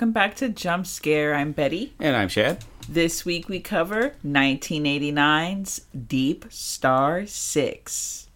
[0.00, 1.34] welcome back to Jump Scare.
[1.34, 1.92] I'm Betty.
[2.00, 2.64] And I'm Chad.
[2.88, 8.28] This week we cover 1989's Deep Star 6.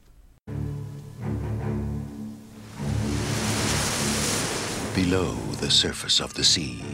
[4.95, 5.32] Below
[5.63, 6.85] the surface of the sea,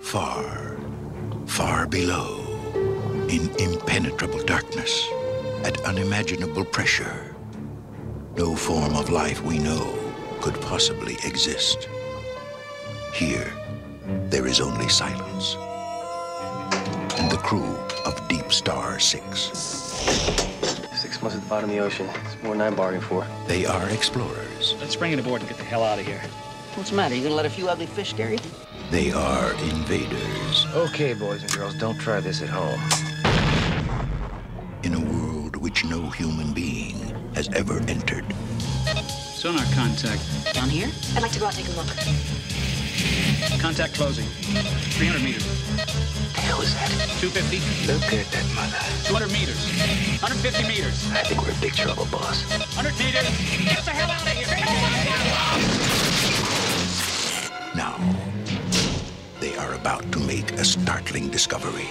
[0.00, 0.76] far,
[1.46, 2.40] far below,
[3.28, 5.06] in impenetrable darkness,
[5.62, 7.36] at unimaginable pressure,
[8.36, 9.96] no form of life we know
[10.40, 11.88] could possibly exist.
[13.14, 13.52] Here,
[14.28, 15.54] there is only silence.
[17.16, 19.38] And the crew of Deep Star 6.
[19.40, 22.08] Six months at the bottom of the ocean.
[22.24, 23.24] It's more than I bargained for.
[23.46, 24.74] They are explorers.
[24.80, 26.20] Let's bring it aboard and get the hell out of here.
[26.74, 27.14] What's the matter?
[27.14, 28.38] You gonna let a few ugly fish scare you?
[28.90, 32.80] They are invaders Okay, boys and girls, don't try this at home.
[34.82, 36.96] in a world which no human being
[37.34, 38.24] has ever entered.
[39.08, 40.20] Sonar contact.
[40.52, 40.88] Down here?
[41.14, 42.33] I'd like to go out and take a look.
[43.60, 44.26] Contact closing.
[44.26, 45.44] 300 meters.
[46.34, 46.88] The hell is that?
[47.20, 47.58] 250.
[47.86, 48.78] Look at that mother.
[49.04, 49.66] 200 meters.
[50.20, 51.10] 150 meters.
[51.12, 52.44] I think we're in big trouble, boss.
[52.50, 53.24] 100 meters.
[53.64, 54.46] Get the hell out of here.
[57.74, 57.98] Now,
[59.40, 61.88] they are about to make a startling discovery.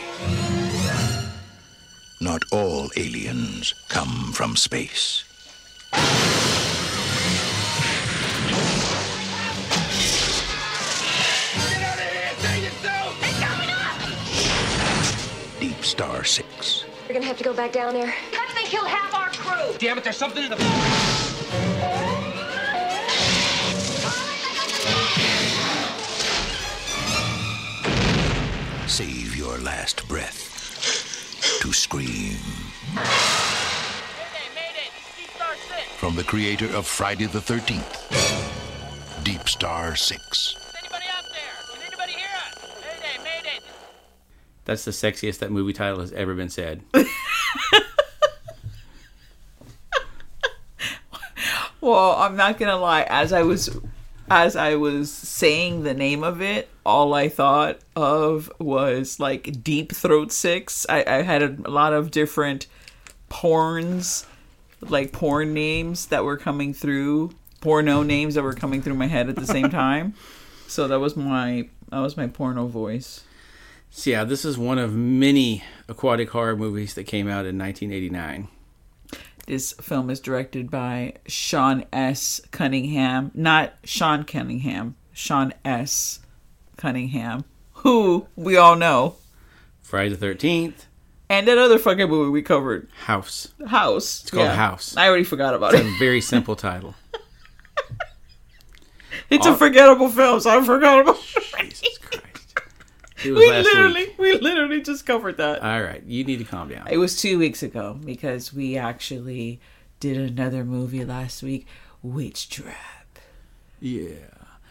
[2.22, 5.25] Not all aliens come from space.
[15.94, 16.86] Star 6.
[17.08, 18.11] We're gonna have to go back down there.
[18.36, 19.75] After they kill half our crew!
[19.77, 20.58] Damn it, there's something in the...
[28.88, 32.38] Save your last breath to scream.
[35.97, 40.62] From the creator of Friday the 13th, Deep Star 6.
[44.66, 46.81] That's the sexiest that movie title has ever been said.
[51.84, 53.02] Well, I'm not to lie.
[53.09, 53.78] As I was
[54.31, 59.94] as I was saying the name of it, all I thought of was like Deep
[59.94, 60.85] Throat 6.
[60.88, 62.68] I, I had a, a lot of different
[63.29, 64.25] porns,
[64.79, 69.28] like porn names that were coming through, porno names that were coming through my head
[69.28, 70.13] at the same time.
[70.68, 73.25] So that was my that was my porno voice.
[73.95, 78.47] So yeah, this is one of many aquatic horror movies that came out in 1989.
[79.45, 82.41] This film is directed by Sean S.
[82.49, 86.21] Cunningham, not Sean Cunningham, Sean S.
[86.75, 89.17] Cunningham, who we all know,
[89.83, 90.85] Friday the 13th,
[91.29, 93.53] and that other fucking movie we covered, House.
[93.67, 94.23] House.
[94.23, 94.97] It's called House.
[94.97, 95.85] I already forgot about it.
[95.85, 96.95] A very simple title.
[99.29, 101.17] It's a forgettable film, so I forgot about
[103.25, 103.29] it.
[103.29, 103.53] Jesus Christ.
[103.53, 104.17] It was We literally, week.
[104.19, 105.61] we literally just covered that.
[105.61, 106.88] All right, you need to calm down.
[106.89, 109.59] It was two weeks ago because we actually
[110.00, 111.66] did another movie last week,
[112.01, 113.19] Witch Trap.
[113.79, 114.09] Yeah.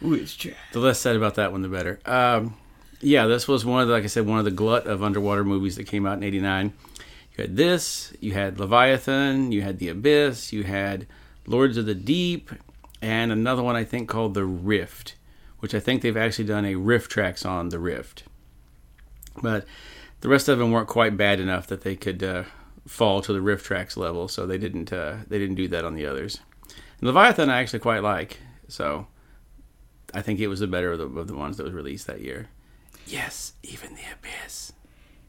[0.01, 0.55] Witch Trap.
[0.73, 2.01] The less said about that one, the better.
[2.07, 2.55] Um,
[3.01, 5.45] yeah, this was one of the, like I said, one of the glut of underwater
[5.45, 6.73] movies that came out in '89.
[7.37, 11.07] You had this, you had Leviathan, you had The Abyss, you had
[11.47, 12.51] Lords of the Deep,
[13.01, 15.15] and another one I think called The Rift,
[15.61, 18.25] which I think they've actually done a RiffTrax on The Rift.
[19.41, 19.67] But
[20.21, 22.45] the rest of them weren't quite bad enough that they could uh,
[22.87, 26.07] fall to the RiffTrax level, so they didn't uh, they didn't do that on the
[26.07, 26.41] others.
[27.01, 28.39] And Leviathan I actually quite like,
[28.69, 29.07] so
[30.15, 32.21] I think it was the better of the, of the ones that was released that
[32.21, 32.49] year.
[33.07, 34.73] Yes, even the abyss.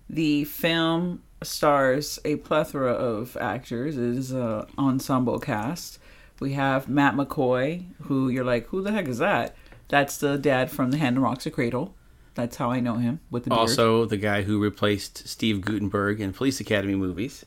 [0.10, 3.98] The film stars a plethora of actors.
[3.98, 6.00] It is an ensemble cast.
[6.40, 9.56] We have Matt McCoy, who you're like, who the heck is that?
[9.88, 11.96] That's the dad from The Hand that Rocks a Cradle.
[12.36, 13.60] That's how I know him with the beard.
[13.60, 17.46] Also, the guy who replaced Steve Guttenberg in Police Academy movies.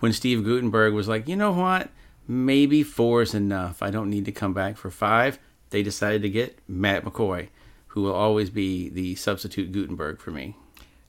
[0.00, 1.90] When Steve Guttenberg was like, you know what,
[2.26, 3.82] maybe four is enough.
[3.82, 5.38] I don't need to come back for five.
[5.70, 7.48] They decided to get Matt McCoy,
[7.88, 10.56] who will always be the substitute Guttenberg for me.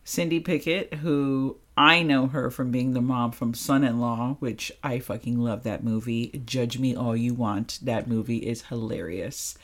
[0.03, 4.71] Cindy Pickett, who I know her from being the mom from Son in Law, which
[4.83, 6.41] I fucking love that movie.
[6.45, 7.79] Judge me all you want.
[7.83, 9.55] That movie is hilarious.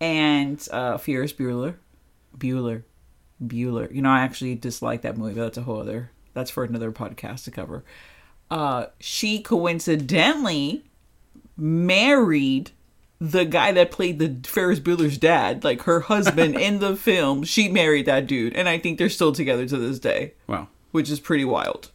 [0.00, 1.76] And uh, Ferris Bueller.
[2.36, 2.82] Bueller.
[3.44, 3.92] Bueller.
[3.94, 6.90] You know, I actually dislike that movie, but that's a whole other, that's for another
[6.92, 7.84] podcast to cover.
[8.50, 10.84] Uh, she coincidentally
[11.56, 12.70] married
[13.20, 17.68] the guy that played the Ferris Bueller's dad, like her husband in the film, she
[17.68, 20.68] married that dude, and I think they're still together to this day, Wow.
[20.92, 21.90] which is pretty wild.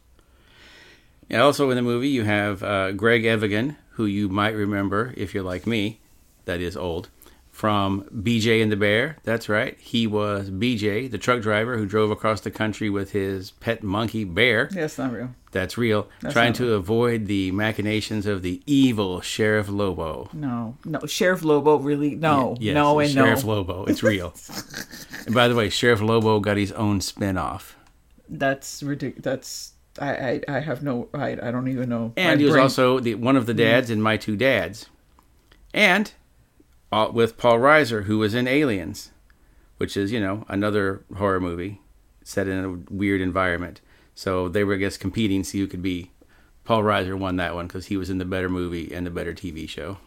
[1.30, 5.32] And also in the movie, you have uh, Greg Evigan, who you might remember if
[5.32, 6.00] you're like me,
[6.44, 7.08] that is old,
[7.54, 9.16] from BJ and the Bear.
[9.22, 9.78] That's right.
[9.78, 14.24] He was BJ, the truck driver who drove across the country with his pet monkey
[14.24, 14.68] Bear.
[14.72, 15.30] That's not real.
[15.52, 16.08] That's real.
[16.30, 20.28] trying not to avoid the machinations of the evil Sheriff Lobo.
[20.32, 21.06] No, no.
[21.06, 23.52] Sheriff Lobo really no, Yes, no, and Sheriff no.
[23.52, 23.84] Lobo.
[23.84, 24.34] It's real.
[25.26, 27.76] and by the way, Sheriff Lobo got his own spin-off.
[28.28, 29.22] That's ridiculous.
[29.22, 32.12] That's I, I I have no I I don't even know.
[32.16, 33.58] And My he was brain- also the, one of the mm.
[33.58, 34.86] dads in My Two Dads.
[35.72, 36.12] And
[36.94, 39.10] uh, with Paul Reiser, who was in Aliens,
[39.78, 41.80] which is, you know, another horror movie
[42.22, 43.80] set in a weird environment.
[44.14, 46.12] So they were, I guess, competing to see who could be.
[46.62, 49.34] Paul Reiser won that one because he was in the better movie and the better
[49.34, 49.98] TV show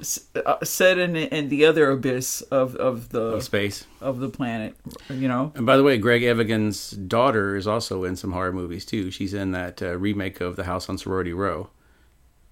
[0.44, 3.86] uh, set in in the other abyss of of the of space.
[4.01, 4.75] of the planet.
[5.07, 5.51] You know.
[5.54, 9.12] And by the way, Greg Evigan's daughter is also in some horror movies too.
[9.12, 11.69] She's in that uh, remake of The House on Sorority Row.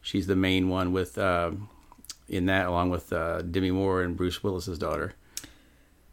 [0.03, 1.69] She's the main one with um
[2.27, 5.13] in that, along with uh, Demi Moore and Bruce Willis's daughter.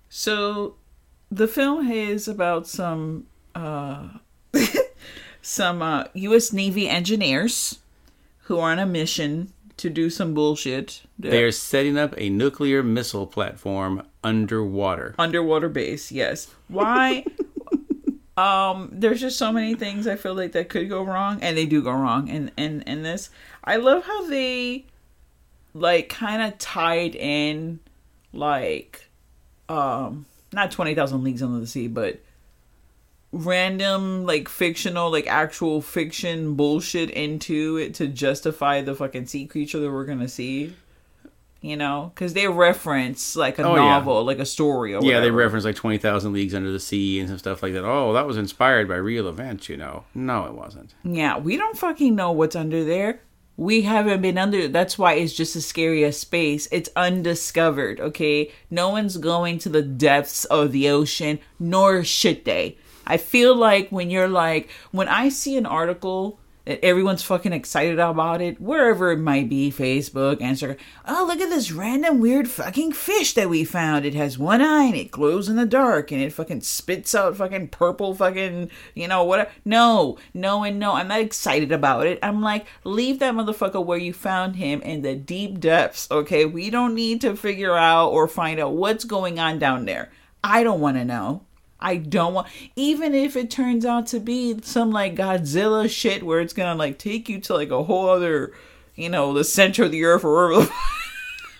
[0.09, 0.75] So
[1.31, 4.09] the film is about some uh
[5.43, 7.79] some uh US Navy engineers
[8.45, 11.03] who are on a mission to do some bullshit.
[11.19, 15.15] They are setting up a nuclear missile platform underwater.
[15.19, 16.49] underwater base, yes.
[16.69, 17.25] Why
[18.37, 21.67] um there's just so many things I feel like that could go wrong and they
[21.67, 23.31] do go wrong And and and this.
[23.65, 24.87] I love how they
[25.75, 27.81] like kind of tied in
[28.33, 29.09] like
[29.69, 32.21] um not 20,000 leagues under the sea but
[33.33, 39.79] random like fictional like actual fiction bullshit into it to justify the fucking sea creature
[39.81, 40.75] that we're going to see.
[41.65, 43.83] You know, because they reference like a Oh, yeah.
[43.83, 47.29] novel, like a story, or Yeah, they reference like 20,000 Leagues Under the Sea and
[47.29, 47.85] some stuff like that.
[47.85, 50.03] Oh, that was inspired by real events, you know.
[50.13, 50.93] No, it wasn't.
[51.05, 53.21] Yeah, we don't fucking know what's under there.
[53.63, 54.67] We haven't been under.
[54.67, 56.67] That's why it's just as scary space.
[56.73, 58.01] It's undiscovered.
[58.01, 62.77] Okay, no one's going to the depths of the ocean, nor should they.
[63.07, 68.41] I feel like when you're like, when I see an article everyone's fucking excited about
[68.41, 70.79] it, wherever it might be, Facebook, Instagram.
[71.07, 74.05] Oh, look at this random weird fucking fish that we found.
[74.05, 77.37] It has one eye and it glows in the dark and it fucking spits out
[77.37, 79.51] fucking purple fucking, you know, whatever.
[79.65, 80.93] No, no, and no.
[80.93, 82.19] I'm not excited about it.
[82.23, 86.45] I'm like, leave that motherfucker where you found him in the deep depths, okay?
[86.45, 90.11] We don't need to figure out or find out what's going on down there.
[90.45, 91.45] I don't want to know.
[91.83, 92.47] I don't want,
[92.77, 96.99] even if it turns out to be some like Godzilla shit where it's gonna like
[96.99, 98.53] take you to like a whole other,
[98.95, 100.73] you know, the center of the earth or wherever.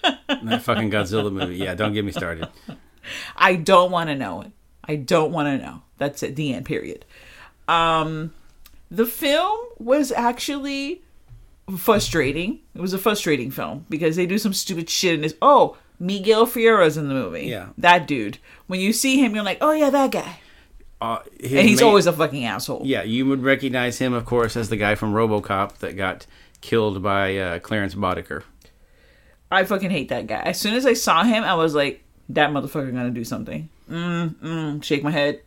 [0.03, 1.57] That fucking Godzilla movie.
[1.57, 2.49] Yeah, don't get me started.
[3.37, 4.51] I don't want to know it.
[4.85, 5.83] I don't want to know.
[5.99, 6.35] That's it.
[6.35, 6.67] The end.
[6.67, 7.05] Period.
[7.69, 8.33] Um,
[8.91, 11.03] the film was actually
[11.77, 12.61] frustrating.
[12.75, 15.35] It was a frustrating film because they do some stupid shit in this.
[15.41, 17.43] Oh, Miguel Ferrer's in the movie.
[17.47, 17.69] Yeah.
[17.79, 18.39] that dude.
[18.67, 20.39] When you see him, you're like, oh yeah, that guy.
[21.01, 22.83] Uh, And he's main- always a fucking asshole.
[22.85, 26.27] Yeah, you would recognize him, of course, as the guy from RoboCop that got
[26.61, 28.43] killed by uh, Clarence Boddicker.
[29.51, 30.41] I fucking hate that guy.
[30.41, 33.69] As soon as I saw him, I was like, that motherfucker gonna do something.
[33.91, 35.41] Mm, mm, shake my head.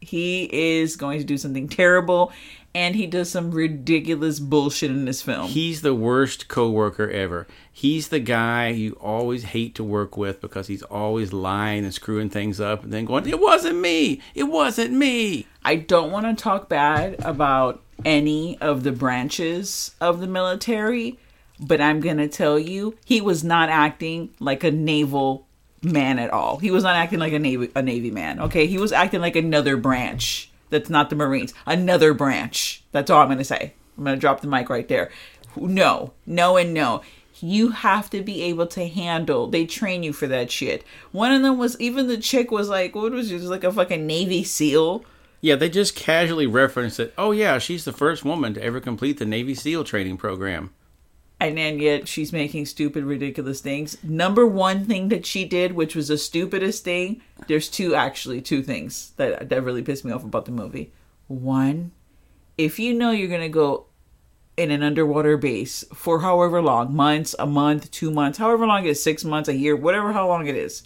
[0.00, 0.44] He
[0.78, 2.32] is going to do something terrible,
[2.76, 5.48] and he does some ridiculous bullshit in this film.
[5.48, 7.46] He's the worst coworker ever.
[7.72, 12.28] He's the guy you always hate to work with because he's always lying and screwing
[12.28, 14.20] things up and then going, "It wasn't me.
[14.34, 20.20] It wasn't me." I don't want to talk bad about any of the branches of
[20.20, 21.18] the military,
[21.58, 25.46] but I'm going to tell you, he was not acting like a naval
[25.82, 26.58] man at all.
[26.58, 28.38] He was not acting like a navy a navy man.
[28.38, 30.45] Okay, he was acting like another branch.
[30.70, 31.54] That's not the Marines.
[31.66, 32.82] Another branch.
[32.92, 33.74] That's all I'm going to say.
[33.96, 35.10] I'm going to drop the mic right there.
[35.56, 37.02] No, no, and no.
[37.40, 39.46] You have to be able to handle.
[39.46, 40.84] They train you for that shit.
[41.12, 43.38] One of them was even the chick was like, what was she?
[43.38, 45.04] Like a fucking Navy SEAL.
[45.40, 47.12] Yeah, they just casually referenced it.
[47.18, 50.70] Oh yeah, she's the first woman to ever complete the Navy SEAL training program.
[51.38, 54.02] And then yet she's making stupid ridiculous things.
[54.02, 58.62] Number one thing that she did which was the stupidest thing there's two actually two
[58.62, 60.92] things that that really pissed me off about the movie.
[61.28, 61.92] One
[62.56, 63.86] if you know you're gonna go
[64.56, 68.90] in an underwater base for however long months a month two months however long it
[68.90, 70.84] is six months a year whatever how long it is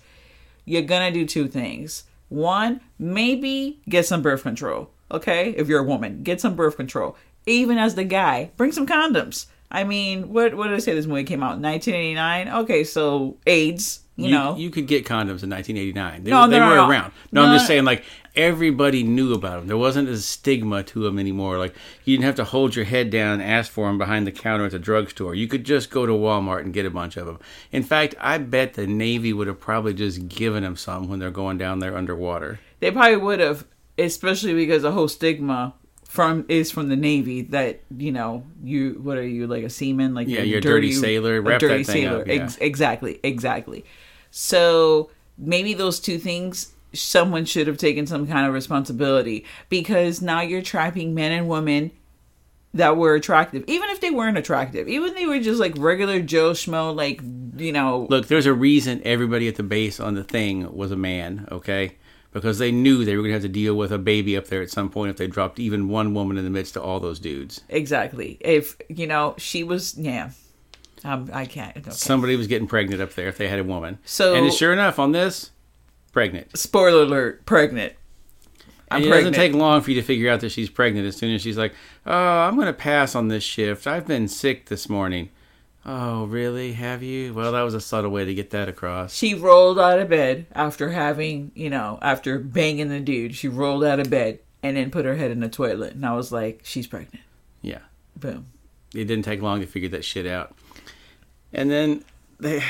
[0.64, 2.04] you're gonna do two things.
[2.28, 7.16] One maybe get some birth control okay if you're a woman get some birth control.
[7.46, 10.94] Even as the guy bring some condoms I mean, what what did I say?
[10.94, 12.48] This movie came out in 1989.
[12.64, 14.00] Okay, so AIDS.
[14.16, 16.24] You, know, you could get condoms in 1989.
[16.24, 16.90] They, No, they no, were no.
[16.90, 17.12] around.
[17.32, 18.04] No, I'm just saying, like
[18.36, 19.66] everybody knew about them.
[19.66, 21.56] There wasn't a stigma to them anymore.
[21.56, 21.74] Like
[22.04, 24.66] you didn't have to hold your head down and ask for them behind the counter
[24.66, 25.34] at the drugstore.
[25.34, 27.38] You could just go to Walmart and get a bunch of them.
[27.72, 31.30] In fact, I bet the Navy would have probably just given them some when they're
[31.30, 32.60] going down there underwater.
[32.80, 33.64] they probably would have,
[33.96, 35.72] especially because the whole stigma
[36.10, 40.12] from is from the Navy that you know you what are you like a seaman
[40.12, 41.36] like Yeah, you're a dirty sailor.
[41.36, 42.34] a Wrap dirty sailor up, yeah.
[42.34, 43.84] Ex- exactly exactly
[44.32, 50.40] so maybe those two things someone should have taken some kind of responsibility because now
[50.40, 51.92] you're trapping men and women
[52.74, 56.20] that were attractive even if they weren't attractive even if they were just like regular
[56.20, 57.20] joe schmo like
[57.56, 60.96] you know Look, there's a reason everybody at the base on the thing was a
[60.96, 61.96] man, okay?
[62.32, 64.62] Because they knew they were going to have to deal with a baby up there
[64.62, 67.18] at some point if they dropped even one woman in the midst of all those
[67.18, 67.62] dudes.
[67.68, 70.30] exactly if you know she was yeah
[71.02, 71.90] um, i can't okay.
[71.90, 73.98] Somebody was getting pregnant up there if they had a woman.
[74.04, 75.50] So- and sure enough, on this,
[76.12, 76.56] pregnant.
[76.56, 77.94] spoiler alert pregnant
[78.90, 81.06] i'm And it pregnant doesn't take long for you to figure out that she's pregnant
[81.06, 81.72] as soon as she's like,
[82.06, 83.86] "Oh, I'm going to pass on this shift.
[83.86, 85.30] I've been sick this morning."
[85.86, 86.72] Oh, really?
[86.74, 87.32] Have you?
[87.32, 89.14] Well, that was a subtle way to get that across.
[89.14, 93.82] she rolled out of bed after having you know after banging the dude she rolled
[93.84, 96.60] out of bed and then put her head in the toilet and i was like
[96.64, 97.24] she's pregnant
[97.62, 97.78] Yeah.
[98.14, 98.46] boom
[98.94, 100.54] it didn't take long to figure that shit out.
[101.52, 102.04] And then
[102.38, 102.60] they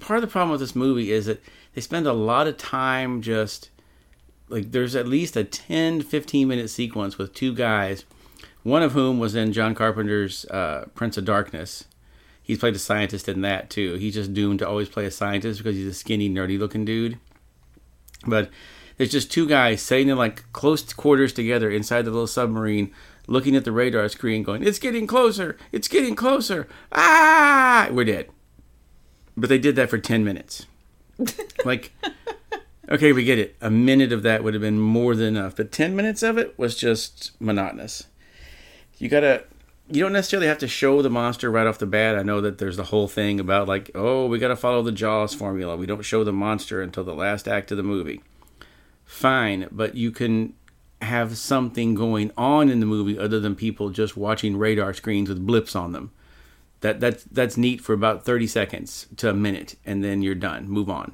[0.00, 1.42] part of the problem with this movie is that
[1.74, 3.70] they spend a lot of time just
[4.48, 8.04] like there's at least a 10 15 minute sequence with two guys
[8.62, 11.84] one of whom was in John Carpenter's uh, Prince of Darkness.
[12.44, 13.94] He's played a scientist in that too.
[13.94, 17.18] He's just doomed to always play a scientist because he's a skinny, nerdy looking dude.
[18.26, 18.50] But
[18.98, 22.92] there's just two guys sitting in like close quarters together inside the little submarine,
[23.26, 25.56] looking at the radar screen, going, "It's getting closer!
[25.72, 26.68] It's getting closer!
[26.92, 28.28] Ah!" We're dead.
[29.36, 30.66] But they did that for ten minutes.
[31.64, 31.92] like,
[32.90, 33.56] okay, we get it.
[33.62, 36.58] A minute of that would have been more than enough, but ten minutes of it
[36.58, 38.06] was just monotonous.
[38.98, 39.44] You gotta.
[39.90, 42.16] You don't necessarily have to show the monster right off the bat.
[42.16, 44.92] I know that there's the whole thing about like, oh, we got to follow the
[44.92, 45.76] Jaws formula.
[45.76, 48.22] We don't show the monster until the last act of the movie
[49.04, 50.54] fine, but you can
[51.02, 55.46] have something going on in the movie other than people just watching radar screens with
[55.46, 56.10] blips on them.
[56.80, 60.68] That that's that's neat for about 30 seconds to a minute and then you're done.
[60.68, 61.12] Move on.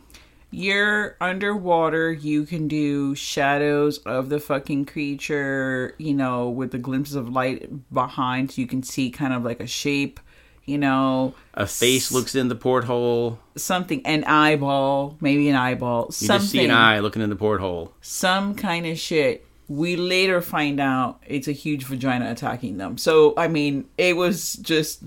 [0.50, 7.14] You're underwater you can do shadows of the fucking creature you know with the glimpses
[7.14, 10.18] of light behind so you can see kind of like a shape
[10.64, 13.38] you know A face looks in the porthole.
[13.56, 17.36] something an eyeball maybe an eyeball You something just see an eye looking in the
[17.36, 17.94] porthole.
[18.00, 23.34] some kind of shit we later find out it's a huge vagina attacking them so
[23.36, 25.00] i mean it was just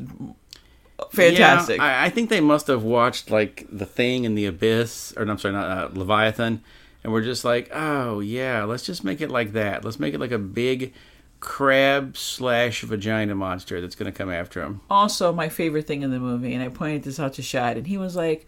[1.12, 5.14] fantastic Yeah, I, I think they must have watched like The Thing and The Abyss,
[5.18, 6.62] or no, I'm sorry, not uh, Leviathan,
[7.04, 9.84] and we're just like, oh yeah, let's just make it like that.
[9.84, 10.94] Let's make it like a big
[11.40, 14.80] crab slash vagina monster that's going to come after him.
[14.90, 17.86] also my favorite thing in the movie, and I pointed this out to Chad, and
[17.88, 18.48] he was like,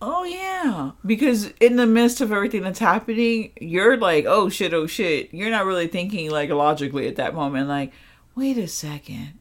[0.00, 4.86] "Oh yeah," because in the midst of everything that's happening, you're like, "Oh shit, oh
[4.86, 7.92] shit." You're not really thinking like logically at that moment, like,
[8.36, 9.32] "Wait a second.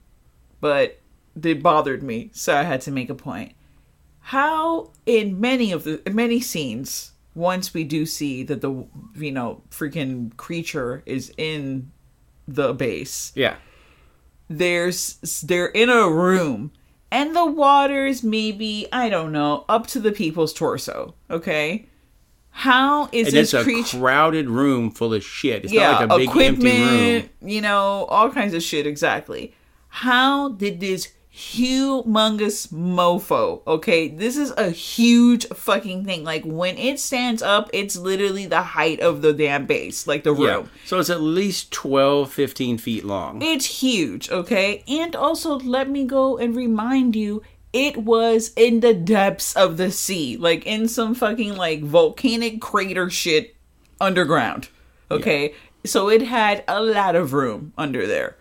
[0.60, 1.00] but
[1.42, 3.54] it bothered me, so I had to make a point.
[4.20, 8.86] How in many of the many scenes, once we do see that the
[9.16, 11.92] you know freaking creature is in
[12.48, 13.56] the base, Yeah.
[14.50, 16.72] there's they're in a room
[17.12, 21.88] and the water's maybe i don't know up to the people's torso okay
[22.50, 25.64] how is And this it's a crowded room full of shit.
[25.64, 27.50] It's yeah not like a big equipment empty room.
[27.50, 29.56] you know all kinds of shit exactly
[29.90, 37.00] how did this humongous mofo okay this is a huge fucking thing like when it
[37.00, 40.68] stands up it's literally the height of the damn base like the room Yeah.
[40.86, 43.42] So it's at least 12, 15 feet long.
[43.42, 44.84] It's huge, okay?
[44.88, 49.90] And also, let me go and remind you, it was in the depths of the
[49.92, 53.56] sea, like in some fucking like volcanic crater shit
[54.00, 54.70] underground,
[55.10, 55.56] okay?
[55.86, 58.36] So it had a lot of room under there.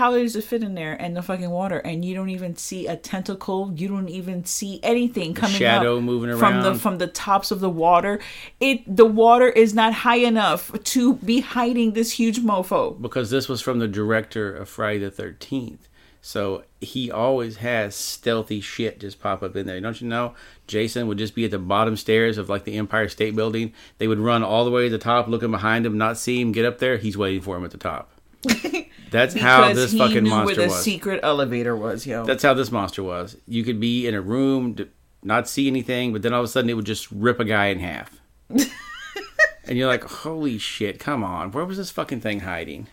[0.00, 1.76] How does it fit in there and the fucking water?
[1.76, 3.70] And you don't even see a tentacle.
[3.76, 7.60] You don't even see anything coming shadow up moving from the from the tops of
[7.60, 8.18] the water.
[8.60, 12.98] It the water is not high enough to be hiding this huge mofo.
[12.98, 15.86] because this was from the director of Friday the Thirteenth.
[16.22, 19.82] So he always has stealthy shit just pop up in there.
[19.82, 20.32] Don't you know?
[20.66, 23.74] Jason would just be at the bottom stairs of like the Empire State Building.
[23.98, 26.52] They would run all the way to the top, looking behind him, not see him
[26.52, 26.96] get up there.
[26.96, 28.10] He's waiting for him at the top.
[29.10, 30.82] That's how this fucking monster where the was.
[30.82, 32.24] secret elevator was, yo.
[32.24, 33.36] That's how this monster was.
[33.46, 34.76] You could be in a room,
[35.22, 37.66] not see anything, but then all of a sudden it would just rip a guy
[37.66, 38.20] in half.
[38.48, 41.52] and you're like, holy shit, come on.
[41.52, 42.88] Where was this fucking thing hiding?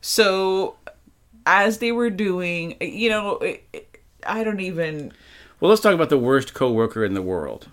[0.00, 0.76] so,
[1.46, 3.40] as they were doing, you know,
[4.26, 5.12] I don't even.
[5.60, 7.68] Well, let's talk about the worst coworker in the world.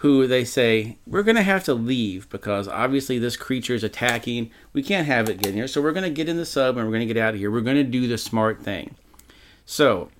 [0.00, 4.50] Who they say, we're going to have to leave because obviously this creature is attacking.
[4.72, 5.68] We can't have it get in here.
[5.68, 7.40] So we're going to get in the sub and we're going to get out of
[7.40, 7.50] here.
[7.50, 8.94] We're going to do the smart thing.
[9.64, 10.10] So,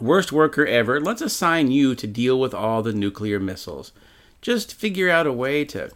[0.00, 3.92] worst worker ever, let's assign you to deal with all the nuclear missiles.
[4.40, 5.90] Just figure out a way to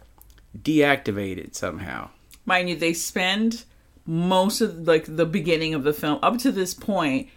[0.57, 2.09] deactivate it somehow.
[2.45, 3.63] mind you they spend
[4.05, 7.29] most of like the beginning of the film up to this point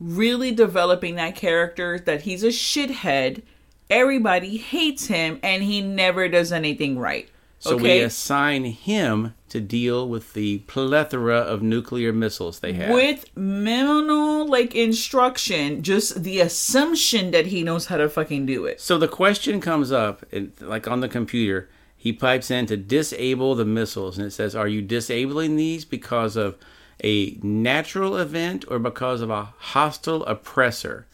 [0.00, 3.42] really developing that character that he's a shithead
[3.90, 9.60] everybody hates him and he never does anything right So we okay assign him to
[9.60, 12.92] deal with the plethora of nuclear missiles they have.
[12.92, 18.80] with minimal like instruction just the assumption that he knows how to fucking do it
[18.80, 23.54] So the question comes up, and like on the computer, he pipes in to disable
[23.54, 26.56] the missiles, and it says, "Are you disabling these because of
[27.02, 31.06] a natural event or because of a hostile oppressor?"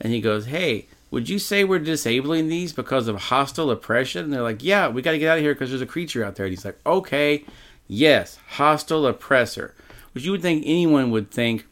[0.00, 4.32] And he goes, "Hey, would you say we're disabling these because of hostile oppression?" And
[4.32, 6.34] they're like, "Yeah, we got to get out of here because there's a creature out
[6.34, 7.44] there." And he's like, "Okay,
[7.86, 9.74] yes, hostile oppressor,"
[10.12, 11.66] which you would think anyone would think.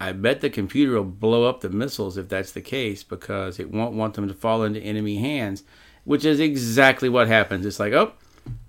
[0.00, 3.70] I bet the computer will blow up the missiles if that's the case because it
[3.70, 5.62] won't want them to fall into enemy hands,
[6.04, 7.64] which is exactly what happens.
[7.64, 8.12] It's like, oh,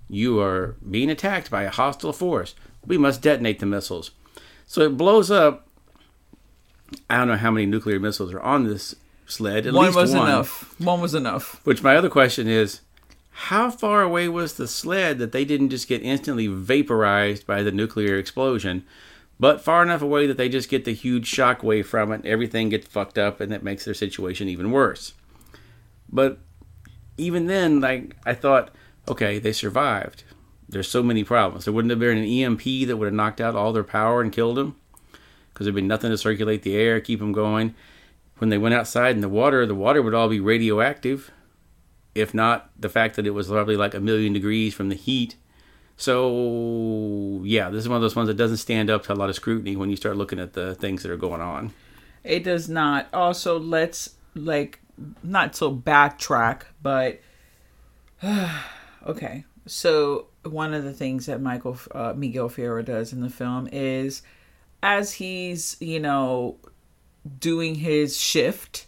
[0.08, 2.54] you are being attacked by a hostile force.
[2.86, 4.12] We must detonate the missiles.
[4.66, 5.68] So it blows up.
[7.10, 8.94] I don't know how many nuclear missiles are on this
[9.28, 9.66] sled.
[9.66, 10.28] At one least was one.
[10.28, 12.80] enough one was enough Which my other question is,
[13.30, 17.70] how far away was the sled that they didn't just get instantly vaporized by the
[17.70, 18.84] nuclear explosion,
[19.38, 22.26] but far enough away that they just get the huge shock wave from it, and
[22.26, 25.14] everything gets fucked up, and that makes their situation even worse.
[26.10, 26.38] But
[27.16, 28.70] even then, like I thought,
[29.06, 30.24] okay, they survived.
[30.68, 31.64] There's so many problems.
[31.64, 34.32] There wouldn't have been an EMP that would have knocked out all their power and
[34.32, 34.74] killed them,
[35.52, 37.76] because there'd be nothing to circulate the air, keep them going.
[38.38, 41.30] When they went outside in the water, the water would all be radioactive
[42.18, 45.36] if not the fact that it was probably like a million degrees from the heat.
[45.96, 49.28] So, yeah, this is one of those ones that doesn't stand up to a lot
[49.28, 51.72] of scrutiny when you start looking at the things that are going on.
[52.24, 53.08] It does not.
[53.12, 54.80] Also, let's like
[55.22, 57.20] not so backtrack, but
[59.06, 59.44] okay.
[59.66, 64.22] So one of the things that Michael uh, Miguel Ferrer does in the film is,
[64.82, 66.56] as he's you know
[67.38, 68.86] doing his shift,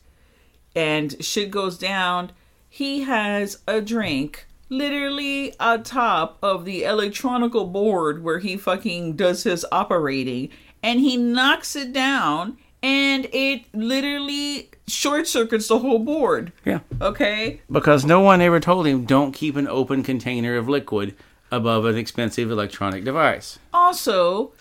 [0.74, 2.33] and shit goes down,
[2.68, 9.66] he has a drink literally atop of the electronical board where he fucking does his
[9.72, 10.48] operating
[10.83, 16.53] and he knocks it down and it literally short circuits the whole board.
[16.64, 16.81] Yeah.
[17.00, 17.61] Okay?
[17.70, 21.14] Because no one ever told him don't keep an open container of liquid
[21.50, 23.59] above an expensive electronic device.
[23.74, 24.53] Also,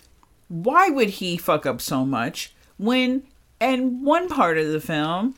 [0.47, 3.23] why would he fuck up so much when
[3.59, 5.35] in one part of the film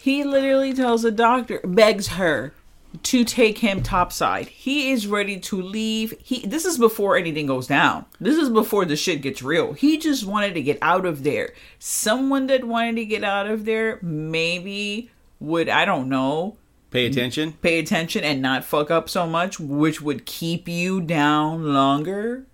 [0.00, 2.54] he literally tells the doctor begs her
[3.02, 4.48] to take him topside.
[4.48, 6.14] He is ready to leave.
[6.22, 8.06] He this is before anything goes down.
[8.18, 9.74] This is before the shit gets real.
[9.74, 11.52] He just wanted to get out of there.
[11.78, 16.56] Someone that wanted to get out of there maybe would I don't know
[16.90, 17.52] Pay attention.
[17.60, 22.46] pay attention and not fuck up so much, which would keep you down longer.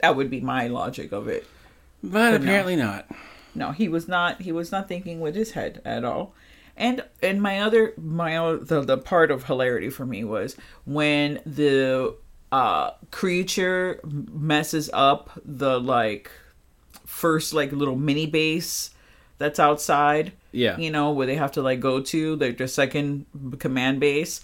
[0.00, 1.46] That would be my logic of it.
[2.02, 2.36] But no.
[2.36, 3.08] apparently not.
[3.54, 4.42] No, he was not.
[4.42, 6.34] He was not thinking with his head at all.
[6.76, 12.14] And and my other my the the part of hilarity for me was when the
[12.50, 16.30] uh creature messes up the like
[17.04, 18.90] first like little mini base
[19.38, 20.32] that's outside.
[20.52, 20.78] Yeah.
[20.78, 23.26] You know, where they have to like go to like their second
[23.58, 24.40] command base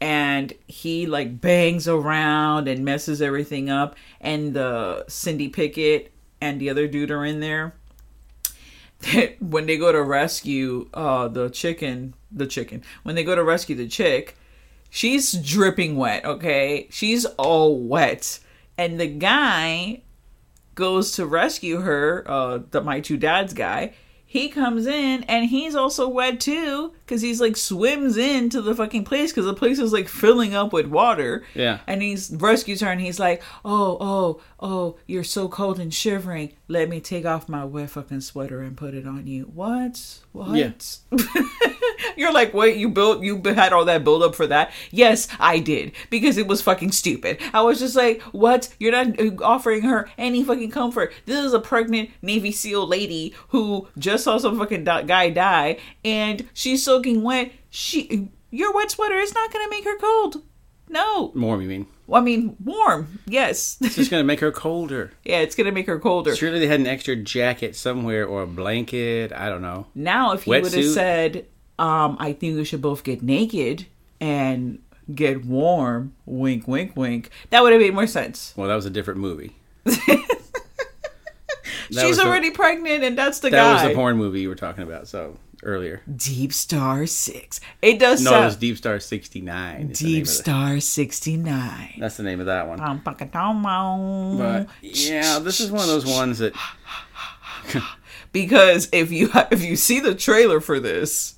[0.00, 6.70] and he like bangs around and messes everything up and the Cindy Pickett and the
[6.70, 7.74] other dude are in there
[9.40, 13.74] when they go to rescue uh the chicken the chicken when they go to rescue
[13.74, 14.36] the chick
[14.90, 16.88] she's dripping wet okay?
[16.90, 18.40] She's all wet.
[18.76, 20.02] And the guy
[20.74, 23.94] goes to rescue her uh the my two dads guy
[24.30, 29.04] he comes in and he's also wet too because he's like swims into the fucking
[29.04, 31.42] place because the place is like filling up with water.
[31.52, 31.80] Yeah.
[31.88, 36.52] And he's rescues her and he's like, oh, oh, oh, you're so cold and shivering.
[36.68, 39.50] Let me take off my wet fucking sweater and put it on you.
[39.52, 40.20] What?
[40.30, 40.56] What?
[40.56, 41.18] Yeah.
[42.16, 44.72] You're like, wait, you built, you had all that build up for that?
[44.90, 47.40] Yes, I did because it was fucking stupid.
[47.52, 48.68] I was just like, what?
[48.78, 51.12] You're not uh, offering her any fucking comfort.
[51.26, 56.48] This is a pregnant Navy SEAL lady who just saw some fucking guy die, and
[56.54, 57.52] she's soaking wet.
[57.70, 60.42] She, your wet sweater is not gonna make her cold.
[60.88, 61.86] No, Warm, you mean?
[62.12, 63.20] I mean warm.
[63.26, 65.12] Yes, It's just gonna make her colder.
[65.24, 66.34] yeah, it's gonna make her colder.
[66.34, 69.32] Surely they had an extra jacket somewhere or a blanket.
[69.32, 69.86] I don't know.
[69.94, 71.46] Now, if you would have said,
[71.78, 73.86] um, I think we should both get naked
[74.20, 74.80] and
[75.14, 78.52] get warm, wink, wink, wink, that would have made more sense.
[78.56, 79.56] Well, that was a different movie.
[81.92, 83.64] She's was the- already pregnant, and that's the That guy.
[83.64, 85.08] That was the porn movie you were talking about.
[85.08, 87.60] So earlier, Deep Star 6.
[87.82, 89.88] It does no, it was Deep Star sixty nine.
[89.88, 91.94] Deep Star 69.
[91.98, 92.80] That's the name of that one.
[94.38, 96.54] But yeah, this is one of those ones that
[98.32, 101.36] because if you if you see the trailer for this,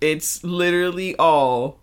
[0.00, 1.80] it's literally all.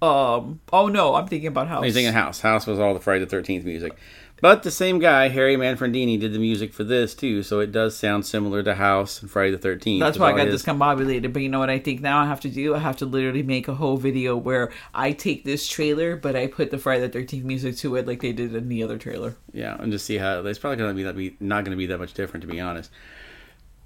[0.00, 0.60] Um.
[0.72, 1.84] Oh no, I'm thinking about House.
[1.84, 2.40] You're thinking House.
[2.40, 3.96] House was all the Friday the Thirteenth music,
[4.42, 7.44] but the same guy, Harry Manfredini, did the music for this too.
[7.44, 10.00] So it does sound similar to House and Friday the Thirteenth.
[10.00, 11.32] That's why I got this combobulated.
[11.32, 12.74] But you know what I think now I have to do?
[12.74, 16.48] I have to literally make a whole video where I take this trailer, but I
[16.48, 19.36] put the Friday the Thirteenth music to it, like they did in the other trailer.
[19.52, 21.78] Yeah, and just see how it's probably going to be that be not going to
[21.78, 22.90] be that much different, to be honest.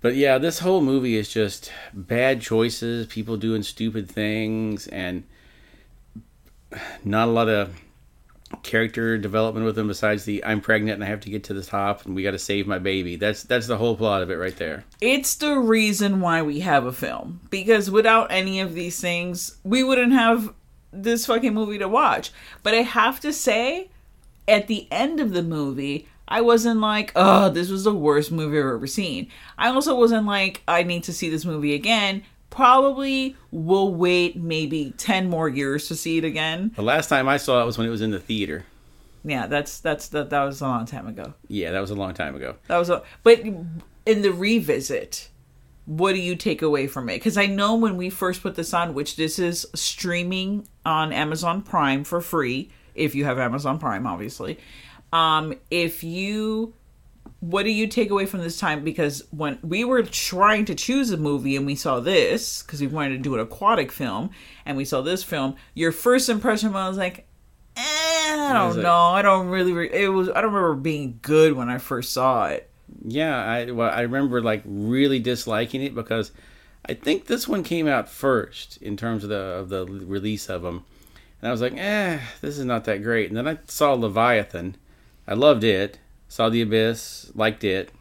[0.01, 5.25] But yeah, this whole movie is just bad choices, people doing stupid things, and
[7.05, 7.79] not a lot of
[8.63, 11.63] character development with them besides the I'm pregnant and I have to get to the
[11.63, 13.17] top and we got to save my baby.
[13.17, 14.85] That's that's the whole plot of it right there.
[15.01, 19.83] It's the reason why we have a film because without any of these things, we
[19.83, 20.53] wouldn't have
[20.93, 22.33] this fucking movie to watch.
[22.63, 23.91] But I have to say,
[24.49, 28.59] at the end of the movie, I wasn't like, oh, this was the worst movie
[28.59, 29.31] I've ever seen.
[29.59, 32.25] I also wasn't like, I need to see this movie again.
[32.51, 36.73] Probably will wait maybe 10 more years to see it again.
[36.77, 38.65] The last time I saw it was when it was in the theater.
[39.25, 41.35] Yeah, that's that's that that was a long time ago.
[41.49, 42.55] Yeah, that was a long time ago.
[42.69, 45.31] That was a but in the revisit,
[45.85, 47.15] what do you take away from it?
[47.17, 51.63] Because I know when we first put this on, which this is streaming on Amazon
[51.63, 54.59] Prime for free, if you have Amazon Prime, obviously.
[55.13, 56.75] Um, if you
[57.41, 58.83] what do you take away from this time?
[58.83, 62.87] Because when we were trying to choose a movie and we saw this, because we
[62.87, 64.31] wanted to do an aquatic film,
[64.65, 67.27] and we saw this film, your first impression was like,
[67.77, 69.73] eh, I don't like- know, I don't really.
[69.73, 70.29] Re- it was.
[70.31, 72.71] I don't remember being good when I first saw it.
[73.05, 76.33] Yeah, I well, I remember like really disliking it because
[76.89, 80.63] I think this one came out first in terms of the of the release of
[80.63, 80.85] them,
[81.41, 83.29] and I was like, eh, this is not that great.
[83.29, 84.77] And then I saw Leviathan,
[85.29, 85.99] I loved it.
[86.29, 87.93] Saw The Abyss, liked it.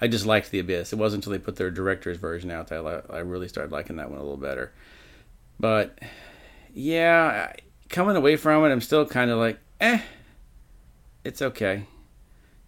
[0.00, 0.92] I just liked The Abyss.
[0.92, 3.96] It wasn't until they put their director's version out that I, I really started liking
[3.96, 4.72] that one a little better.
[5.58, 5.98] But
[6.72, 7.52] yeah,
[7.88, 10.00] coming away from it, I'm still kind of like, eh,
[11.24, 11.84] it's okay.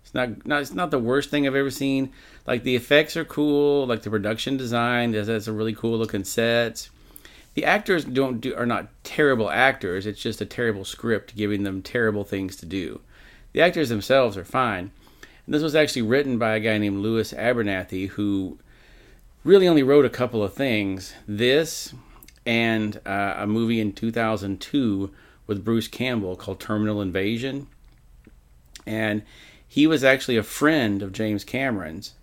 [0.02, 2.12] It's not, not it's not the worst thing I've ever seen.
[2.46, 6.24] Like the effects are cool, like the production design has, has a really cool looking
[6.24, 6.90] sets.
[7.54, 10.06] The actors don't do are not terrible actors.
[10.06, 13.00] It's just a terrible script giving them terrible things to do.
[13.52, 14.92] The actors themselves are fine.
[15.46, 18.58] And this was actually written by a guy named Lewis Abernathy who
[19.42, 21.14] really only wrote a couple of things.
[21.26, 21.94] This
[22.46, 25.10] and uh, a movie in 2002
[25.46, 27.66] with Bruce Campbell called Terminal Invasion.
[28.86, 29.22] And
[29.66, 32.14] he was actually a friend of James Cameron's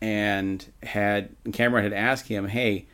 [0.00, 2.86] and had Cameron had asked him, "Hey,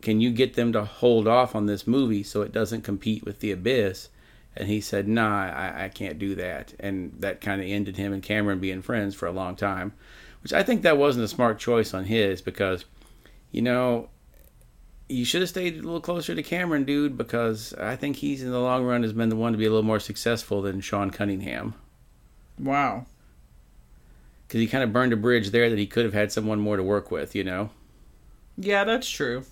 [0.00, 3.40] can you get them to hold off on this movie so it doesn't compete with
[3.40, 4.08] The Abyss?"
[4.56, 8.12] And he said, "Nah, I, I can't do that." And that kind of ended him
[8.12, 9.92] and Cameron being friends for a long time,
[10.42, 12.84] which I think that wasn't a smart choice on his because,
[13.52, 14.08] you know,
[15.08, 18.50] you should have stayed a little closer to Cameron, dude, because I think he's in
[18.50, 21.10] the long run has been the one to be a little more successful than Sean
[21.10, 21.74] Cunningham
[22.58, 23.06] Wow.
[24.48, 26.76] because he kind of burned a bridge there that he could have had someone more
[26.76, 27.70] to work with, you know.
[28.56, 29.44] Yeah, that's true.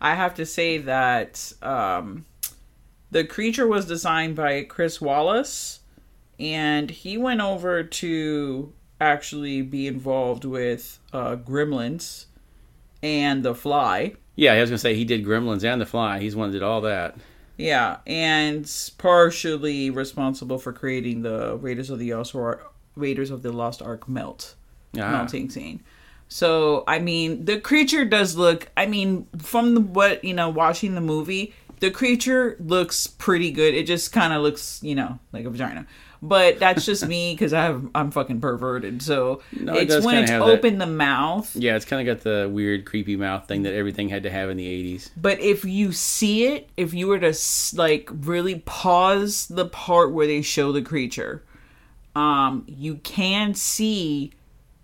[0.00, 2.24] I have to say that um,
[3.10, 5.78] the creature was designed by Chris Walas,
[6.38, 12.26] and he went over to actually be involved with uh, Gremlins
[13.02, 14.14] and The Fly.
[14.36, 16.20] Yeah, I was gonna say he did Gremlins and The Fly.
[16.20, 17.16] He's one that did all that.
[17.56, 23.50] Yeah, and partially responsible for creating the Raiders of the Lost Ark, Raiders of the
[23.52, 24.54] Lost Ark melt
[24.96, 25.10] Ah.
[25.10, 25.80] melting scene.
[26.28, 28.68] So I mean, the creature does look.
[28.76, 33.74] I mean, from the, what you know, watching the movie, the creature looks pretty good.
[33.74, 35.86] It just kind of looks, you know, like a vagina.
[36.20, 39.00] But that's just me because I'm fucking perverted.
[39.02, 41.54] So No, it it's when it's have that- open the mouth.
[41.54, 44.50] Yeah, it's kind of got the weird, creepy mouth thing that everything had to have
[44.50, 45.10] in the 80s.
[45.16, 47.32] But if you see it, if you were to
[47.76, 51.44] like really pause the part where they show the creature,
[52.16, 54.32] um, you can see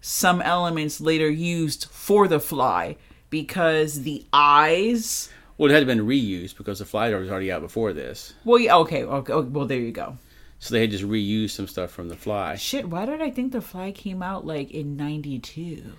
[0.00, 2.94] some elements later used for the fly
[3.30, 5.30] because the eyes.
[5.56, 8.34] Well, it had been reused because the fly door was already out before this.
[8.44, 10.18] Well, yeah, okay, okay, oh, well there you go.
[10.58, 12.56] So they had just reused some stuff from the fly.
[12.56, 15.92] Shit, why did I think the fly came out like in '92?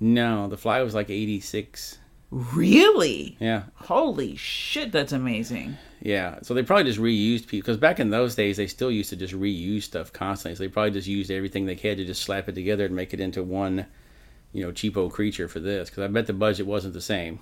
[0.00, 1.98] No, the fly was like 86.
[2.30, 3.36] Really?
[3.40, 3.64] Yeah.
[3.74, 5.76] Holy shit, that's amazing.
[6.00, 9.10] Yeah, so they probably just reused people because back in those days they still used
[9.10, 10.56] to just reuse stuff constantly.
[10.56, 13.12] So they probably just used everything they had to just slap it together and make
[13.12, 13.86] it into one,
[14.52, 15.90] you know, cheapo creature for this.
[15.90, 17.40] Because I bet the budget wasn't the same.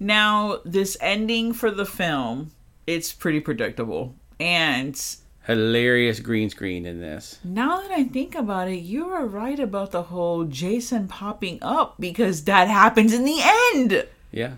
[0.00, 2.52] Now, this ending for the film,
[2.86, 4.14] it's pretty predictable.
[4.38, 4.98] And
[5.46, 7.38] Hilarious green screen in this.
[7.42, 11.96] now that I think about it, you were right about the whole Jason popping up
[11.98, 13.40] because that happens in the
[13.74, 14.06] end.
[14.30, 14.54] Yeah,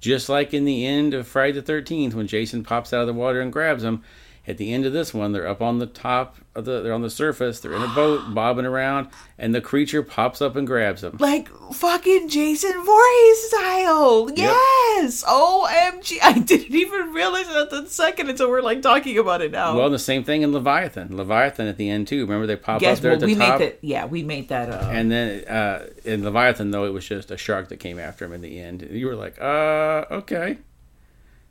[0.00, 3.12] just like in the end of Friday the Thirteenth when Jason pops out of the
[3.14, 4.02] water and grabs him.
[4.48, 7.02] At the end of this one, they're up on the top of the, they're on
[7.02, 11.02] the surface, they're in a boat bobbing around, and the creature pops up and grabs
[11.02, 11.18] them.
[11.20, 14.30] Like fucking Jason Voorhees style.
[14.34, 15.22] Yes.
[15.24, 16.16] OMG.
[16.22, 19.76] I didn't even realize that the second until we're like talking about it now.
[19.76, 21.14] Well, the same thing in Leviathan.
[21.14, 22.22] Leviathan at the end too.
[22.22, 23.16] Remember they pop Guess up there what?
[23.16, 23.60] at the We top.
[23.60, 23.78] made that.
[23.82, 24.70] Yeah, we made that.
[24.70, 28.24] Uh, And then uh, in Leviathan, though, it was just a shark that came after
[28.24, 28.88] him in the end.
[28.90, 30.56] You were like, uh, okay.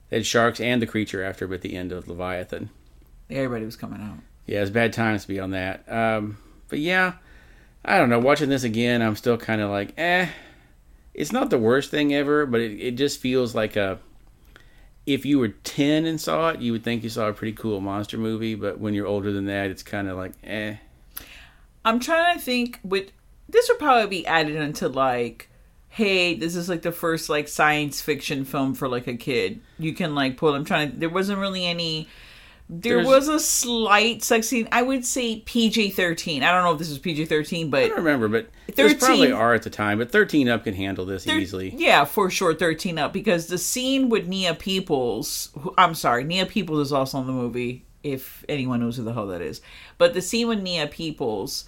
[0.09, 2.71] They had sharks and the creature after him at the end of Leviathan.
[3.29, 4.17] Everybody was coming out.
[4.45, 5.83] Yeah, it's bad times to be on that.
[5.91, 6.37] Um,
[6.69, 7.13] but yeah,
[7.83, 8.19] I don't know.
[8.19, 10.29] Watching this again, I'm still kind of like, eh.
[11.13, 13.99] It's not the worst thing ever, but it, it just feels like a.
[15.05, 17.79] If you were 10 and saw it, you would think you saw a pretty cool
[17.79, 20.75] monster movie, but when you're older than that, it's kind of like, eh.
[21.85, 23.11] I'm trying to think with
[23.49, 25.49] this would probably be added into like
[25.89, 29.93] hey this is like the first like science fiction film for like a kid you
[29.93, 32.07] can like pull i'm trying to there wasn't really any
[32.69, 36.79] there There's- was a slight sex scene i would say pg-13 i don't know if
[36.79, 39.97] this was pg-13 but I don't remember, but there 13 probably are at the time,
[39.99, 41.73] but 13 up can handle this Thir- easily.
[41.77, 45.49] Yeah, for sure, thirteen up because the scene with Nia Peoples.
[45.57, 47.85] Who, I'm sorry, Nia Peoples is also in the movie.
[48.03, 49.61] If anyone knows who the hell that is,
[49.97, 51.63] but the scene with Nia Peoples,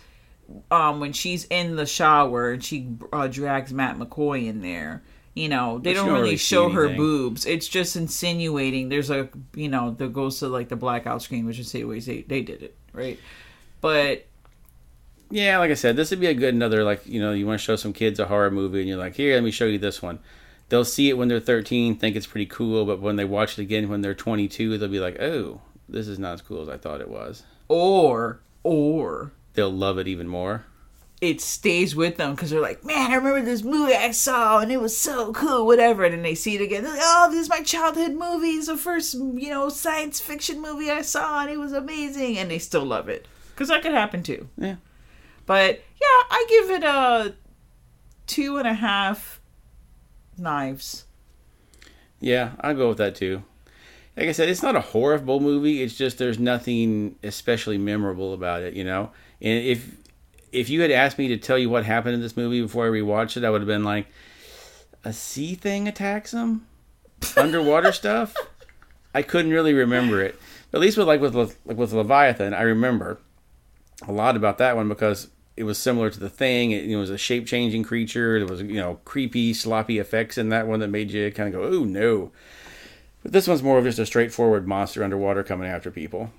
[0.69, 5.01] um, when she's in the shower and she uh, drags Matt McCoy in there.
[5.39, 7.45] You know, they But don't really really show her boobs.
[7.45, 8.89] It's just insinuating.
[8.89, 12.23] There's a, you know, that goes to like the blackout screen, which is ways they
[12.23, 13.17] they did it right.
[13.79, 14.25] But
[15.31, 17.57] Yeah, like I said, this would be a good another like you know you want
[17.57, 19.77] to show some kids a horror movie and you're like here let me show you
[19.77, 20.19] this one.
[20.67, 23.61] They'll see it when they're 13, think it's pretty cool, but when they watch it
[23.61, 26.77] again when they're 22, they'll be like, oh, this is not as cool as I
[26.77, 27.43] thought it was.
[27.69, 30.65] or or They'll love it even more.
[31.21, 34.71] It stays with them because they're like, man, I remember this movie I saw and
[34.71, 36.05] it was so cool, whatever.
[36.05, 36.83] And then they see it again.
[36.83, 38.51] They're like, oh, this is my childhood movie.
[38.51, 42.37] It's the first, you know, science fiction movie I saw and it was amazing.
[42.37, 44.47] And they still love it because that could happen too.
[44.57, 44.75] Yeah.
[45.45, 47.35] But yeah, I give it a
[48.27, 49.41] two and a half
[50.37, 51.05] knives.
[52.21, 53.43] Yeah, I'll go with that too.
[54.15, 55.81] Like I said, it's not a horrible movie.
[55.81, 59.11] It's just there's nothing especially memorable about it, you know.
[59.41, 59.95] And if
[60.51, 62.89] if you had asked me to tell you what happened in this movie before I
[62.89, 64.07] rewatched it, I would have been like,
[65.03, 66.67] a sea thing attacks them,
[67.37, 68.33] underwater stuff.
[69.13, 70.39] I couldn't really remember it.
[70.73, 73.19] At least with like with like with Leviathan, I remember
[74.07, 76.71] a lot about that one because it was similar to the thing.
[76.71, 78.39] It, it was a shape changing creature.
[78.39, 81.59] There was you know creepy, sloppy effects in that one that made you kind of
[81.59, 82.31] go, "Oh no."
[83.23, 86.31] But this one's more of just a straightforward monster underwater coming after people.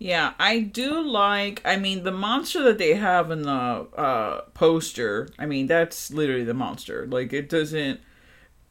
[0.00, 1.60] Yeah, I do like.
[1.62, 5.28] I mean, the monster that they have in the uh, poster.
[5.38, 7.06] I mean, that's literally the monster.
[7.06, 8.00] Like, it doesn't.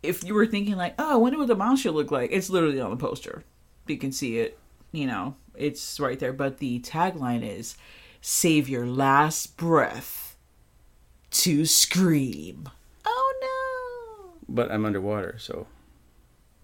[0.02, 2.82] If you were thinking like, oh, I wonder what the monster look like, it's literally
[2.82, 3.44] on the poster.
[3.86, 4.58] You can see it.
[4.92, 6.34] You know, it's right there.
[6.34, 7.78] But the tagline is,
[8.22, 10.36] "Save your last breath
[11.30, 12.70] to scream."
[13.06, 13.34] Oh
[14.26, 14.32] no!
[14.50, 15.68] But I'm underwater, so!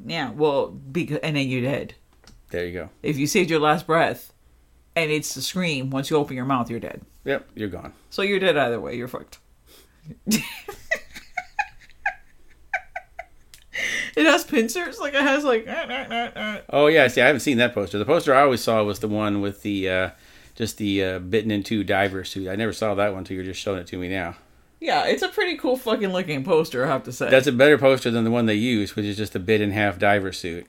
[0.04, 1.94] Yeah, well, because and then you're dead.
[2.50, 2.90] there you go.
[3.04, 4.34] If you saved your last breath,
[4.96, 7.02] and it's the scream, once you open your mouth, you're dead.
[7.26, 7.94] Yep, you're gone.
[8.10, 8.96] So you're dead either way.
[8.96, 9.40] You're fucked.
[10.28, 10.44] it
[14.16, 15.00] has pincers.
[15.00, 15.68] Like it has like.
[15.68, 16.62] eh, eh, eh.
[16.70, 17.98] Oh yeah, see, I haven't seen that poster.
[17.98, 20.10] The poster I always saw was the one with the uh,
[20.56, 22.48] just the uh, bitten in two diver suit.
[22.48, 24.36] I never saw that one until you're just showing it to me now.
[24.80, 27.30] Yeah, it's a pretty cool fucking looking poster, I have to say.
[27.30, 29.72] That's a better poster than the one they used, which is just a bit in
[29.72, 30.68] half diver suit.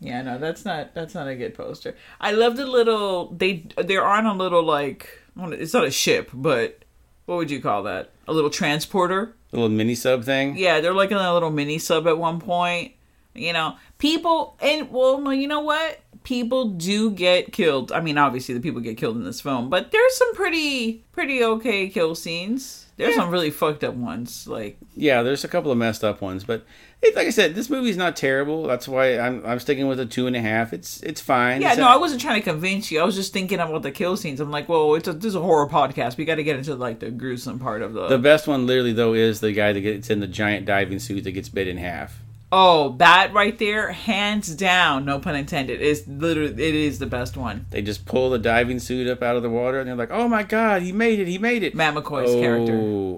[0.00, 1.96] Yeah, no, that's not that's not a good poster.
[2.20, 6.80] I love the little they they're on a little like it's not a ship, but
[7.24, 8.10] what would you call that?
[8.28, 9.34] A little transporter.
[9.52, 10.56] a little mini sub thing.
[10.56, 12.92] Yeah, they're like in a little mini sub at one point.
[13.34, 16.00] You know, people and well, no, you know what?
[16.24, 17.92] People do get killed.
[17.92, 21.42] I mean, obviously the people get killed in this film, but there's some pretty pretty
[21.44, 22.86] okay kill scenes.
[22.96, 24.46] There's some really fucked up ones.
[24.48, 26.64] Like Yeah, there's a couple of messed up ones, but
[27.02, 28.66] it, like I said, this movie's not terrible.
[28.66, 30.72] That's why I'm I'm sticking with a two and a half.
[30.72, 31.60] It's it's fine.
[31.60, 33.00] Yeah, It's no, I wasn't trying to convince you.
[33.00, 34.40] I was just thinking about the kill scenes.
[34.40, 36.16] I'm like, well, it's a this is a horror podcast.
[36.16, 38.08] We got to get into like the gruesome part of the.
[38.08, 41.24] The best one, literally though, is the guy that gets in the giant diving suit
[41.24, 42.18] that gets bit in half.
[42.50, 47.36] oh, that right there, hands down, no pun intended, is literally it is the best
[47.36, 47.66] one.
[47.70, 50.28] They just pull the diving suit up out of the water, and they're like, "Oh
[50.28, 51.28] my god, he made it!
[51.28, 52.72] He made it!" Matt McCoy's oh, character.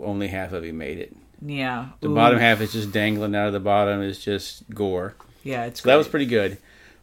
[0.04, 1.14] only half of him made it.
[1.40, 2.14] Yeah, The Ooh.
[2.14, 4.02] bottom half is just dangling out of the bottom.
[4.02, 5.14] Is just gore.
[5.44, 6.58] Yeah, it's So that was pretty good,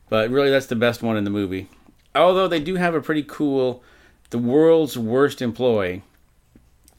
[0.09, 1.69] but really, that's the best one in the movie.
[2.13, 3.83] Although they do have a pretty cool,
[4.29, 6.03] the world's worst employee.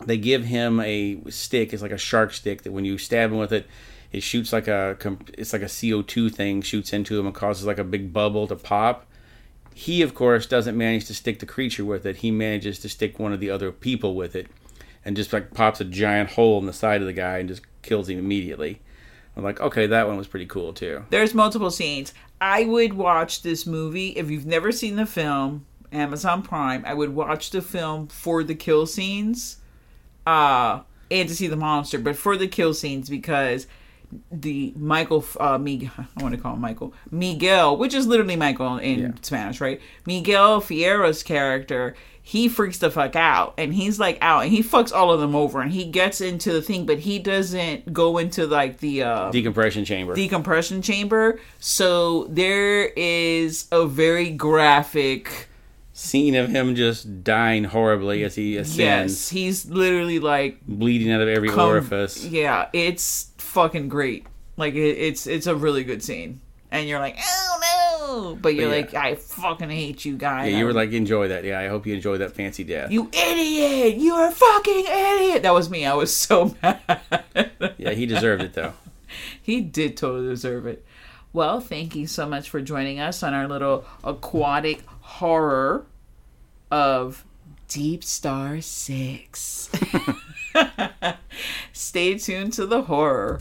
[0.04, 1.72] They give him a stick.
[1.72, 3.66] It's like a shark stick that when you stab him with it,
[4.12, 4.96] it shoots like a
[5.34, 8.46] it's like a CO two thing shoots into him and causes like a big bubble
[8.46, 9.06] to pop.
[9.74, 12.16] He of course doesn't manage to stick the creature with it.
[12.16, 14.48] He manages to stick one of the other people with it,
[15.06, 17.62] and just like pops a giant hole in the side of the guy and just
[17.80, 18.82] kills him immediately.
[19.36, 21.04] I'm like, okay, that one was pretty cool too.
[21.10, 22.12] There's multiple scenes.
[22.40, 25.64] I would watch this movie if you've never seen the film.
[25.92, 26.84] Amazon Prime.
[26.84, 29.58] I would watch the film for the kill scenes,
[30.26, 33.66] uh, and to see the monster, but for the kill scenes because
[34.32, 38.78] the Michael, uh, Miguel, I want to call him Michael, Miguel, which is literally Michael
[38.78, 39.10] in Yeah.
[39.22, 39.80] Spanish, right?
[40.06, 41.94] Miguel Ferrer's character,
[42.28, 45.36] he freaks the fuck out, and he's like out, and he fucks all of them
[45.36, 49.30] over, and he gets into the thing, but he doesn't go into like the uh,
[49.30, 50.12] Decompression chamber.
[50.16, 51.38] decompression chamber.
[51.60, 55.48] So there is a very graphic.
[55.92, 61.20] Scene of him just dying horribly as he ascends, Yes, he's literally like bleeding out
[61.20, 62.24] of every come- orifice.
[62.24, 64.26] Yeah, it's fucking great.
[64.56, 66.40] Like it, it's it's a really good scene,
[66.72, 67.55] and you're like, oh
[68.16, 69.00] no, but you're But yeah.
[69.00, 70.50] like, I fucking hate you guys.
[70.52, 71.44] Yeah, you were like, enjoy that.
[71.44, 72.90] Yeah, I hope you enjoy that fancy death.
[72.90, 73.96] you idiot!
[73.98, 75.42] You're a fucking idiot.
[75.42, 75.84] That was me.
[75.86, 76.80] I was so mad.
[77.78, 78.72] yeah, he deserved it though.
[79.40, 80.84] He did totally deserve it.
[81.32, 85.86] Well, thank you so much for joining us on our little aquatic horror
[86.72, 87.24] of
[87.68, 89.70] Deep Star 6.
[91.72, 93.40] Stay tuned to the horror.